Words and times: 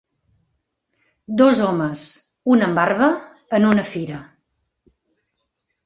Dos 1.41 1.61
homes, 1.67 2.07
un 2.55 2.65
amb 2.69 2.81
barba, 2.83 3.13
en 3.59 3.71
una 3.75 3.87
fira. 3.95 4.27